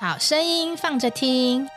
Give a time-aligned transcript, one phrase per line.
[0.00, 1.68] 好声音放着听，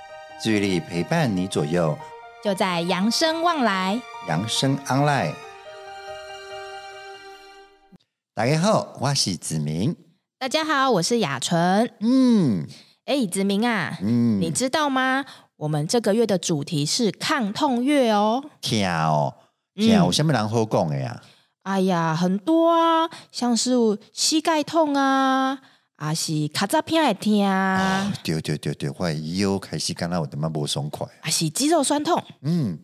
[0.42, 1.96] 治愈力陪伴你左右，
[2.43, 5.33] 就在扬生望来，扬生 online。
[8.34, 9.95] 大家好，我是子明。
[10.39, 11.92] 大家好，我是雅纯。
[12.00, 12.66] 嗯，
[13.06, 15.24] 哎，子明啊，嗯，你知道吗？
[15.58, 18.44] 我们这个月的主题是抗痛月哦。
[18.62, 19.36] 听哦，
[19.76, 21.22] 天，有什么人好讲的呀？
[21.62, 23.72] 哎呀，很多啊，像是
[24.12, 25.60] 膝盖痛啊。
[25.98, 28.14] 啊是卡扎片来听啊！
[28.24, 31.07] 对对对对，我腰开始感到我他妈不爽快。
[31.21, 32.77] 啊是肌肉酸痛，嗯，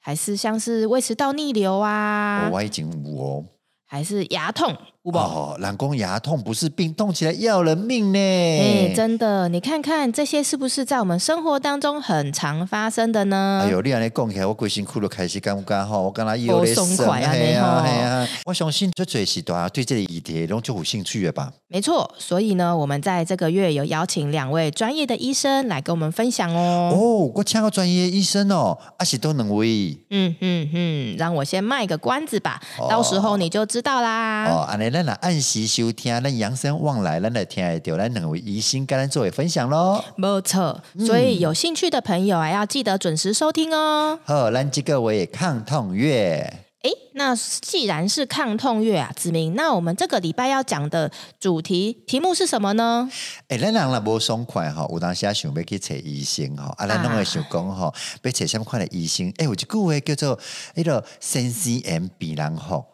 [0.00, 2.48] 还是像是胃食道逆流啊？
[2.52, 3.44] 我已经有哦。
[3.92, 8.18] 还是牙痛，哦，人工牙痛不是病，痛起来要人命呢。
[8.18, 13.60] 哎，真的，你看看这些是不是在我们生活当中很常发生的呢？
[13.66, 18.26] 哎呦，你安尼讲起来，我规身躯都开始感觉吼，我刚才有点松快啊，嘿啊嘿啊！
[18.46, 21.52] 我相信这最是大家对这个议题拢就有兴趣的吧？
[21.68, 26.92] 没错，所以呢，我们在这个月有邀请两位专业的医生来跟我们分享哦。
[26.94, 29.98] 哦，我请个专业医生哦，阿是都能为。
[30.08, 34.46] 嗯嗯嗯，让我先卖个关子吧，哦、到时候你就知道啦。
[34.46, 40.02] 哦，安尼咱来按时收听，咱养生旺来，咱来听得到，咱两位医生跟咱作为分享喽。
[40.16, 44.18] 没错，所以有兴趣的朋友啊，要记得准时收听哦。
[44.24, 46.60] 好，咱这个为抗痛月。
[46.82, 53.08] 哎，那既然是抗痛月啊，子明，那我们这个礼拜要讲的主题题目是什么呢？
[53.46, 59.32] 哎，咱人若无爽快哈，有当时啊想要去找医生哈，啊，咱拢会想讲哈，要找什么款的医生？
[59.38, 60.38] 哎，有一句话叫做
[60.74, 62.84] 那个先生缘比人好。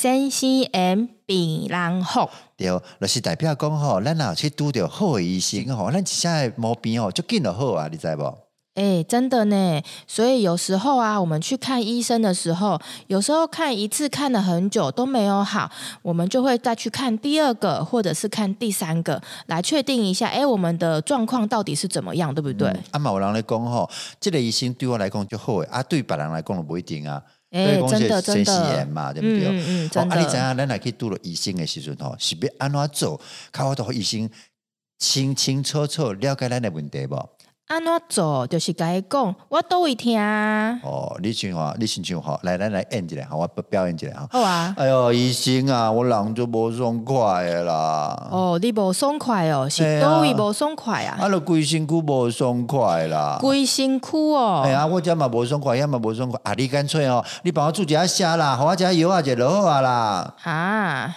[0.00, 2.68] 先生缘比人好，对，
[3.00, 8.22] 就是代表讲吼，咱若去拄着好的医生吼，咱一下毛病吼就见得好啊，你知不？
[8.78, 9.82] 哎，真的呢。
[10.06, 15.68] 所以有时候啊，我们去看医生的时候，有时候看一次看了很久都没有好，
[16.00, 22.68] 我们就会再去看第二个，或者是看第三个，来确定一下，哎，我们的状况到底是怎么样，对不对？
[22.92, 23.90] 啊，某人来讲吼，
[24.20, 27.20] 这个医生对我来讲就好诶，啊，对别人来讲都不一定啊。
[27.50, 29.48] 哎，真的真的，嘛，对不对？
[29.48, 30.14] 嗯嗯，真的。
[30.14, 33.18] 啊，你知影，咱来去拄了医生的时阵吼，是要安怎做？
[33.50, 34.28] 靠我到医生
[34.98, 37.16] 清清楚楚了解咱的问题无？
[37.68, 38.46] 安怎做？
[38.46, 40.18] 就是甲伊讲，我都会听。
[40.82, 44.26] 哦，你像话，你先像话，来来来演一下，好，我表演一下吼。
[44.30, 44.74] 好啊。
[44.78, 48.28] 哎哟，医生啊，我人就无爽快的啦。
[48.30, 51.18] 哦，你无爽快哦，是都位无爽快啊？
[51.20, 53.36] 啊，就规身躯无爽快啦。
[53.38, 54.62] 规身躯哦。
[54.64, 56.40] 哎呀，我遮嘛无爽快，遐嘛无爽快。
[56.44, 60.34] 啊，你干脆哦，你帮我煮一下虾啦，互我加油啊，就落好啊啦。
[60.42, 61.16] 啊。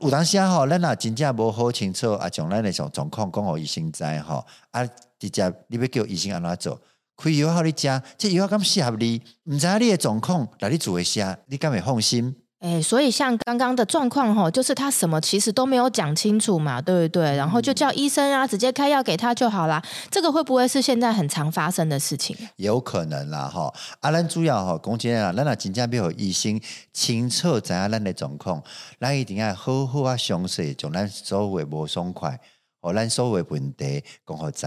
[0.00, 4.84] 有当时吼，咱若真正无好清楚啊，将咱的种状况讲互医生知吼啊。
[5.18, 6.80] 直接你要叫医生安怎做？
[7.16, 9.22] 开药好你食，这药敢适合你？
[9.44, 12.36] 唔知你的状况，来你做一下，你敢会放心？
[12.58, 17.36] 哎，所以像刚刚的状况吼，就是他什么其实都没有讲清楚嘛，对不对？
[17.36, 19.82] 然后就叫医生啊，直接开药给他就好啦。
[20.10, 22.34] 这个会不会是现在很常发生的事情？
[22.56, 23.72] 有可能啦，哈。
[24.00, 26.60] 啊，咱主要哈，讲真啊，咱若真正要医生
[26.92, 28.62] 清楚知影咱的状况，
[28.98, 32.40] 咱一定要好好啊详细将咱所有的无爽快，
[32.86, 34.64] 哦咱所有的问题讲好知。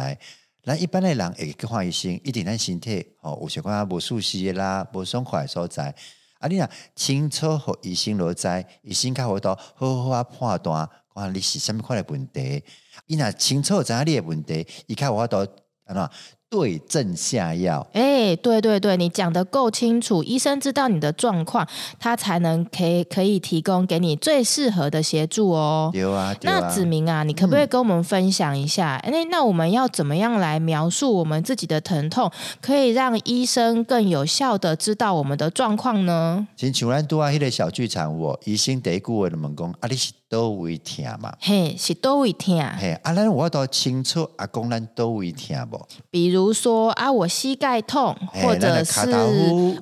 [0.61, 5.95] 咱一般的人会去看医生，一定咱身体吼有些款无舒适的啦，无爽快的所在。
[6.39, 12.61] 啊，你若清楚和医生落知，医生较会到好好啊判断，看你是什么款的问题。
[13.07, 15.39] 伊若清楚知影你的问题，伊较会到
[15.85, 16.09] 安怎？
[16.49, 21.67] 对症下药，哎，对对对，你讲的够清楚，医生知道你的状况，
[21.99, 25.91] 他才能可以可以提供给你最适合的协助哦。
[25.93, 28.95] 有啊，那子明啊，你可不可以跟我们分享一下？
[29.03, 36.47] 哎、嗯，那我们要怎么样来描述我们自己的疼痛，可以让医生更有效的知道我们的状况呢？
[36.57, 41.31] 请像咱拄啊，迄个小剧场，我医生第一句话就问讲：啊，你是叨位痛嘛？
[41.39, 42.59] 嘿，是叨位听？
[42.79, 45.87] 嘿，啊，咱我都清楚啊，讲咱叨位痛无？
[46.09, 46.38] 比如。
[46.39, 49.11] 比如说啊，我膝盖痛，或者是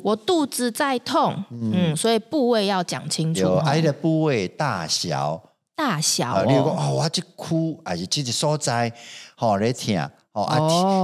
[0.01, 3.41] 我肚子在痛，嗯，嗯，所以部位要讲清楚。
[3.41, 5.40] 有挨的部位大小，
[5.75, 6.45] 大小、哦。
[6.47, 8.92] 你如果哦，我这哭还是这个所在，
[9.36, 9.95] 好咧痛，
[10.31, 10.57] 哦啊，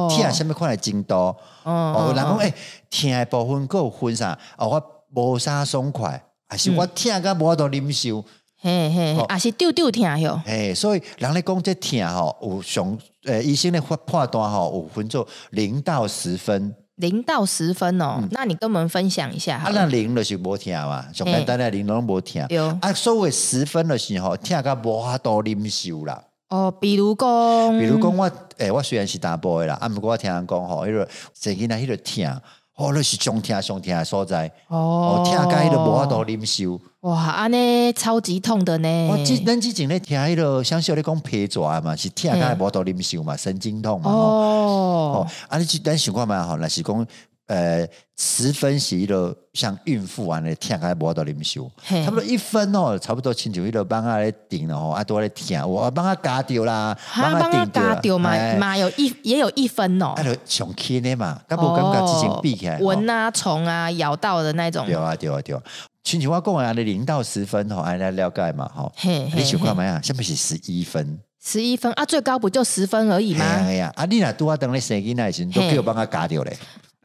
[0.09, 1.13] 痛什么款的真度？
[1.13, 2.51] 哦，哦然后哎，
[2.89, 4.35] 痛的部分够分啥？
[4.57, 4.83] 哦，我
[5.13, 6.19] 无啥爽快，
[6.49, 8.25] 还是我痛个无多忍受。
[8.63, 10.41] 嘿嘿，也是丢丢疼哟。
[10.45, 16.73] 嘿，所以人咧讲这疼吼，有上诶医生咧判判断吼，有分做零到十分。
[16.95, 19.57] 零到十分哦，嗯、那你跟我们分享一下。
[19.57, 22.45] 啊，那零就是无听嘛，上简单的零拢无听。
[22.49, 26.23] 有啊，所谓十分的时候，听个无法度忍受啦。
[26.47, 28.25] 哦，比如讲，比如讲我
[28.57, 32.41] 诶、欸，我虽然是大波的啦，啊，毋过我听人讲吼，迄个最近啊，迄个痛。
[32.75, 36.79] 哦，那是上痛上痛的所在，哦，痛甲伊都无法度忍受。
[37.01, 39.07] 哇，安尼超级痛的呢！
[39.11, 44.09] 我之咱之前咧听迄个，像是咧讲皮抓嘛，是痛甲伊无法度忍受嘛，神经痛嘛。
[44.09, 47.07] 哦，啊，你咱想看嘛吼，若是讲。
[47.47, 47.85] 呃，
[48.17, 51.69] 十分是一个像孕妇啊，那天还无到啉烧，
[52.03, 65.61] 差不多一分哦，差不多亲像一个帮他来顶了吼，啊都来舔，我帮他嘎掉啦，帮他嘎掉嘛，嘛有一也有一分哦，啊就上轻的嘛，敢无感觉之前比起来，蚊啊虫啊咬到的那种，对啊对啊对啊，
[66.03, 69.99] 亲像我讲的零到十分吼，安尼了解嘛吼，你想看没啊？
[70.01, 73.43] 下面是十一分，十一分啊，最高不就十分而已吗？
[73.45, 76.57] 哎呀，啊你若拄啊等咧生囡仔时，都叫我帮他嘎掉咧。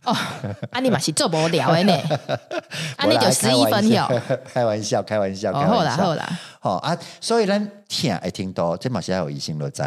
[0.04, 0.16] 哦，
[0.70, 1.92] 啊你嘛是做无聊的呢，
[2.96, 4.08] 啊你就十一分哟，
[4.52, 9.82] 开玩笑，开玩笑，哦，好啦好啦，好啊，所以咱听会听到，这嘛是要有医生都知。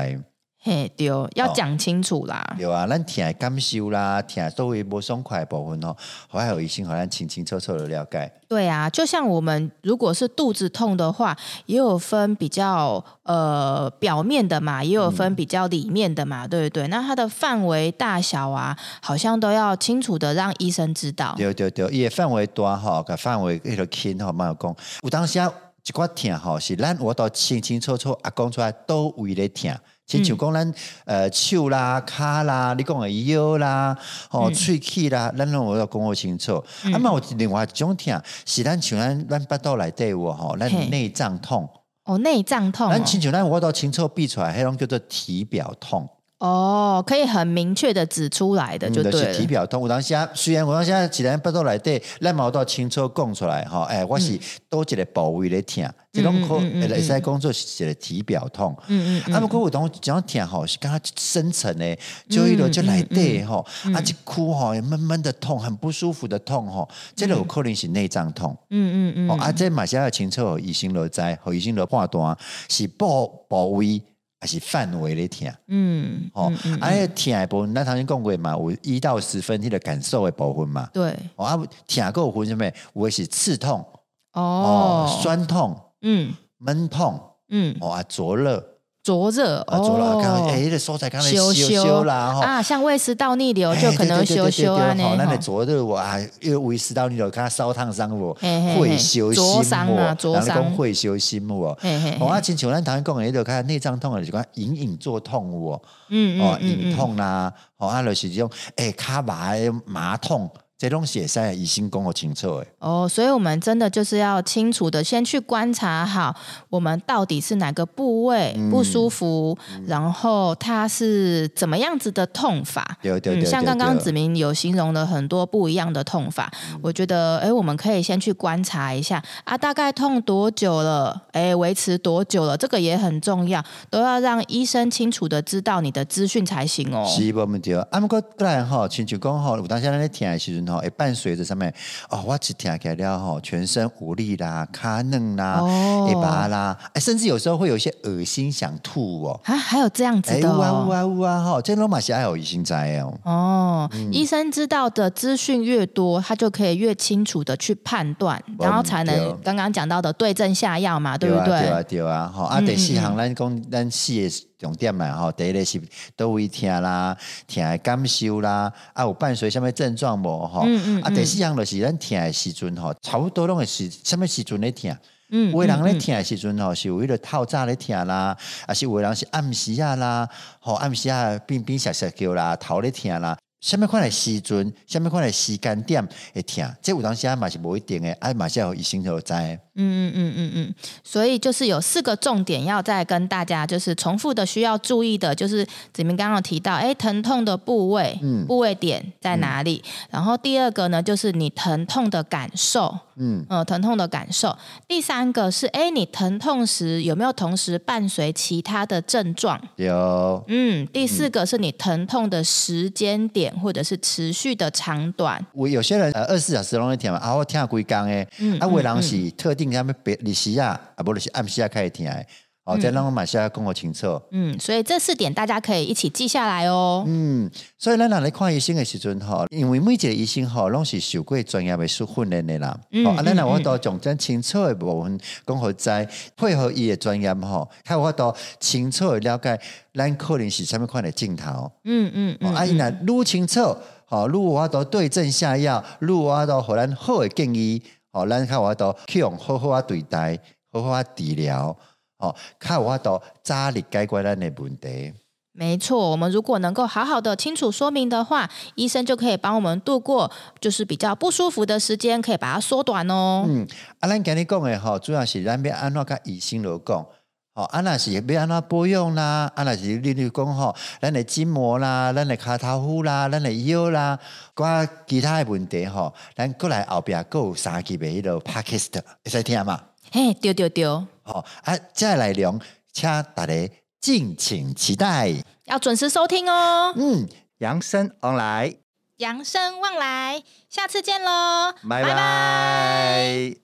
[0.63, 2.53] 嘿，对，要讲清楚啦。
[2.55, 5.95] 对、哦、啊，咱听的感受啦，听所谓不爽快的部分哦，
[6.29, 8.31] 还有医生好像清清楚楚的了解。
[8.47, 11.35] 对啊，就像我们如果是肚子痛的话，
[11.65, 16.87] 也有分比较呃表面的嘛，也有分比较里面的嘛，嗯、对不对？
[16.89, 21.33] 那它的范围大小啊，好像都要清楚的让医生知道。
[21.35, 24.75] 对对对，伊范围大哈，个范围迄个轻哈，蛮有讲。
[25.01, 25.51] 有当时啊，
[25.83, 29.75] 一寡痛哈，是咱我都清清楚楚啊讲出来，都为咧痛。
[30.07, 30.73] 亲像讲咱
[31.05, 33.97] 呃手啦、骹啦，你讲的腰啦、
[34.31, 36.61] 哦喙齿啦，咱拢有要讲好清楚。
[36.83, 41.69] 嗯、啊嘛，有另外一种痛，是咱像咱咱腹肚内底有吼，咱内脏痛。
[42.03, 42.91] 哦，内脏痛、哦。
[42.91, 46.09] 咱亲像咱我都清楚比出来，迄种叫做体表痛。
[46.41, 49.19] 哦，可以很明确的指出来的，就对了。
[49.19, 53.83] 嗯就是、体表痛，我当时虽然我当时既然不都来对，咱毛都清楚讲出来哈。
[53.83, 58.75] 哎，我是多一个部位咧痛，这种可会使工作是一个体表痛。
[58.87, 59.35] 嗯嗯。
[59.35, 61.95] 啊，不过有当这种痛吼是刚刚深层的，
[62.27, 63.63] 就一路就来对吼，
[63.93, 68.57] 啊，一哭吼闷闷的痛，很不舒服的痛吼，这个有可能是内脏痛。
[68.71, 69.39] 嗯嗯嗯。
[69.39, 72.35] 啊，这马上要清楚，医生都知，和医生都判断
[72.67, 74.01] 是部部位。
[74.41, 76.51] 还是范围的痛，嗯，哦，
[76.81, 81.55] 而且痛的部分，咱头先讲过嘛，有一到十分，你的感受的部分嘛，对，哦，啊，
[81.87, 82.65] 疼够分什么？
[82.93, 83.85] 有的是刺痛，
[84.33, 88.70] 哦，酸痛，嗯，闷痛，嗯，哦啊，灼热。
[89.03, 95.15] 灼热哦，哎，这所在刚才修修啦哈啊，像胃食道逆流就可能修修啊呢。
[95.17, 98.31] 那你灼热哇，因为胃食道逆流，看烧烫伤我，
[98.79, 99.43] 会修心
[99.85, 101.77] 木，然后讲会修心木哦。
[102.19, 109.53] 我啊，亲像咱头先讲的，你就看内脏痛啊，就讲隐隐作痛哦，嗯哦，隐痛啦，哦啊，就是这种哎，卡麻
[109.85, 110.47] 麻痛。
[110.81, 112.67] 这东西也是要医生讲得清楚诶。
[112.79, 116.35] 哦，所以我们真的就是要清楚的先去观察好，
[116.71, 122.97] 我们到底是哪个部位不舒服，嗯、然后它是怎么样子的痛法。
[122.99, 131.27] 对对对，像刚刚子明有形容了很多不一样的痛法，嗯、我觉得哎，我们可以先去观察一下啊，大概痛多久了？
[131.31, 132.57] 哎，维持多久了？
[132.57, 137.05] 这个也很重要，都要让医生清楚的知道你的资讯才行哦。
[137.07, 137.75] 是，没问题。
[137.75, 140.70] 啊，不过当然哈，亲像讲哈，有当时咱咧听的时阵。
[140.71, 141.73] 哦，伴随着上面
[142.09, 145.61] 哦，我只听起来哈，全身无力啦，卡嫩啦，
[146.09, 149.39] 一把啦，哎，甚至有时候会有一些恶心，想吐哦。
[149.43, 153.13] 啊，还有这样子的哦，呜啊呜啊哈，这罗马西还有疑心在哦。
[153.23, 161.45] 哦，医生知道的资讯越多，他就可以越清楚的去判断，然后才能刚刚讲到的对症下药嘛，对不对？
[161.45, 164.29] 对啊，对啊，哈，啊，第四行咱讲咱细
[164.61, 165.81] 重点嘛，吼，第一个是
[166.15, 170.61] 倒位听啦，听的感受啦，啊，有伴随什么症状无吼？
[171.01, 174.95] 啊，第四项就是咱听的时阵吼，差不多拢是什么时阵咧听？
[175.31, 178.37] 嗯，有的人咧听的时阵吼，是有迄个透早咧疼啦，
[178.67, 183.35] 啊，是有的人是暗时啊啦，吼，暗时啊，冰冰石石叫啦，头咧听啦。
[183.61, 189.33] 什么款的时阵，什么款的时间点会疼，这有当时啊嘛是无一定的，啊嘛是要医生都知。
[189.33, 199.81] 嗯嗯嗯嗯嗯，所以就是有四个重点要再跟大家就是重复的需要注意的，就是子明刚刚提到，哎，疼痛的部位，嗯，部位点在哪里？
[199.85, 204.57] 嗯、然后第二个呢，就是你疼痛的感受，嗯呃，疼痛的感受。
[204.87, 209.61] 第三个是，哎，你疼痛时有没有同时伴随其他的症状？
[209.77, 210.43] 有。
[210.47, 213.50] 嗯，第四个是你疼痛的时间点。
[213.59, 222.25] 或者是持续的长短，我有些人呃二十四小时拢在听嘛，啊我听几工诶，嗯、啊有的人是特定他们别日时啊，啊不就是暗时啊开始听诶。
[222.71, 224.21] 哦，再让我马上跟我清楚。
[224.31, 227.03] 嗯，所以这四点大家可以一起记下来哦。
[227.07, 232.79] 嗯，所以咱来看医生的时阵哈，因为每一个医生哈，拢是受过专业的训练的啦。
[232.91, 239.59] 嗯，啊，咱来我都讲真清楚的部分，讲好在配合伊的专业吼，还有我都清楚的了解
[239.93, 241.71] 咱可能是什么款的镜头。
[241.83, 243.75] 嗯嗯，啊，伊那愈清楚。
[244.05, 250.37] 好，如果我都对症下药，如果我都互咱好的建议，好，咱看我都用好好啊对待，
[250.69, 251.73] 好好啊治疗，
[252.21, 255.11] 好，看我都早日解决咱的问题。
[255.53, 263.43] 没错，我们如果能够好好的清楚说明的话，医生就可以帮我们度过就是比较不舒服的时间，可以把它缩短哦。
[263.45, 263.67] 嗯，
[263.99, 267.05] 啊，咱今日讲的吼，主要是咱要安怎甲医生来讲，
[267.53, 274.17] 吼，啊，那是要安怎保养啦，啊，那是例如讲吼，咱的筋膜啦，咱的卡头夫啦，咱的腰啦，
[274.53, 279.81] 挂其他的问题吼，咱过来后边各有三级的迄个 podcast，会使听吗？
[280.13, 282.59] 嘿，丢丢丢，好，啊，再来聊，
[282.91, 283.53] 请大家。
[284.01, 285.31] 敬请期待，
[285.65, 286.91] 要准时收听哦。
[286.97, 288.77] 嗯，扬生旺来，
[289.17, 293.55] 扬生旺来，下次见喽，拜拜。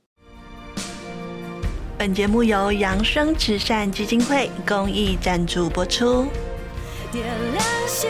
[1.98, 6.28] 本节目由扬生慈善基金会公益赞助播出。
[7.12, 8.08] 点亮希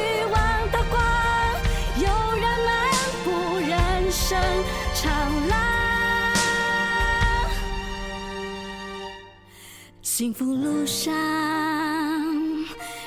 [10.17, 11.13] 幸福路上。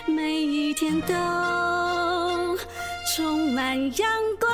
[0.06, 2.56] 每一天都
[3.12, 4.49] 充满阳光。